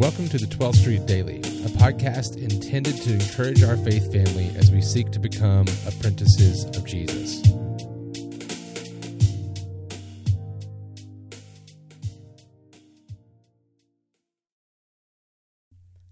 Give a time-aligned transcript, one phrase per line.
[0.00, 4.70] Welcome to the 12th Street Daily, a podcast intended to encourage our faith family as
[4.70, 7.42] we seek to become apprentices of Jesus.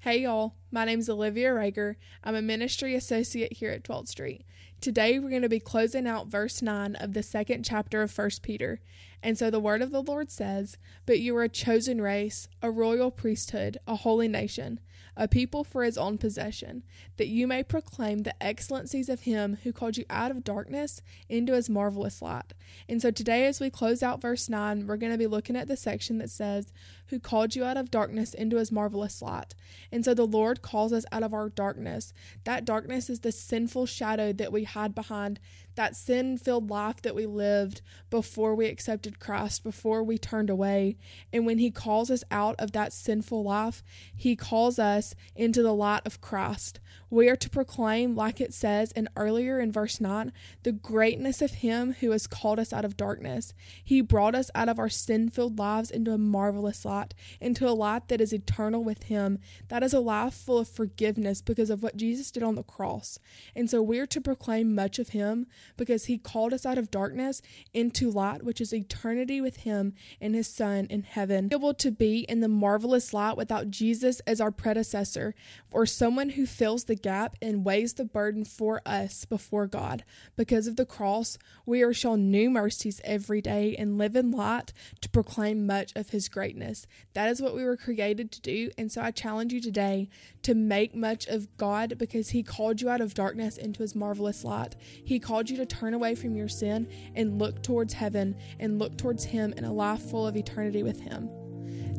[0.00, 1.96] Hey y'all, my name is Olivia Rager.
[2.22, 4.44] I'm a ministry associate here at 12th Street.
[4.80, 8.30] Today we're going to be closing out verse 9 of the second chapter of 1
[8.42, 8.80] Peter.
[9.22, 12.70] And so the word of the Lord says, But you are a chosen race, a
[12.70, 14.80] royal priesthood, a holy nation,
[15.16, 16.82] a people for his own possession,
[17.18, 21.52] that you may proclaim the excellencies of him who called you out of darkness into
[21.52, 22.54] his marvelous light.
[22.88, 25.68] And so today, as we close out verse 9, we're going to be looking at
[25.68, 26.72] the section that says,
[27.08, 29.54] Who called you out of darkness into his marvelous light.
[29.92, 32.12] And so the Lord calls us out of our darkness.
[32.44, 35.40] That darkness is the sinful shadow that we hide behind
[35.80, 40.98] that sin filled life that we lived before we accepted Christ, before we turned away.
[41.32, 43.82] And when He calls us out of that sinful life,
[44.14, 46.80] He calls us into the light of Christ.
[47.08, 50.32] We are to proclaim, like it says in earlier in verse 9,
[50.64, 53.54] the greatness of Him who has called us out of darkness.
[53.82, 57.70] He brought us out of our sin filled lives into a marvelous light, into a
[57.70, 59.38] light that is eternal with Him.
[59.68, 63.20] That is a life full of forgiveness because of what Jesus did on the cross.
[63.54, 66.90] And so we are to proclaim much of Him because He called us out of
[66.90, 67.40] darkness
[67.72, 71.50] into light, which is eternity with Him and His Son in heaven.
[71.52, 75.36] Able to be in the marvelous light without Jesus as our predecessor,
[75.70, 80.02] or someone who fills the gap and weighs the burden for us before God.
[80.34, 84.72] Because of the cross, we are shown new mercies every day and live in light
[85.00, 86.88] to proclaim much of His greatness.
[87.14, 88.70] That is what we were created to do.
[88.76, 90.08] And so I challenge you today
[90.42, 94.44] to make much of God because He called you out of darkness into His marvelous
[94.44, 94.76] light.
[95.04, 98.96] He called you to turn away from your sin and look towards heaven and look
[98.96, 101.28] towards Him in a life full of eternity with Him.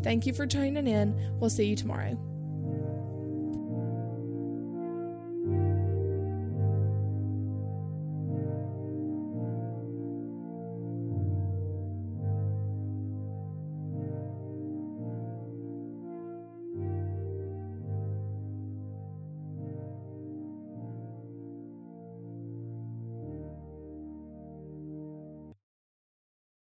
[0.04, 1.38] Thank you for tuning in.
[1.40, 2.31] We'll see you tomorrow.